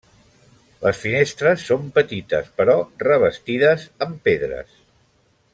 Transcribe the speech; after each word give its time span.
Les 0.85 1.01
finestres 1.01 1.67
són 1.67 1.85
petites 1.99 2.49
però 2.63 2.79
revestides 3.09 3.87
amb 4.07 4.21
pedres. 4.31 4.77